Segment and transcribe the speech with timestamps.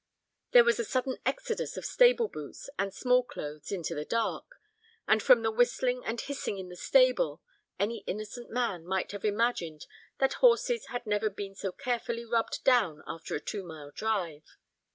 [0.49, 4.55] There was a sudden exodus of stable boots and small clothes into the dark,
[5.07, 7.43] and from the whistling and hissing in the stable
[7.77, 9.85] any innocent man might have imagined
[10.17, 14.57] that horses had never been so carefully rubbed down after a two mile drive.